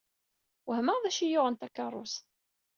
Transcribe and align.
Wehmeɣ 0.69 0.97
d 0.99 1.05
acu 1.09 1.21
i 1.23 1.27
yuɣen 1.31 1.55
takerrust? 1.59 2.25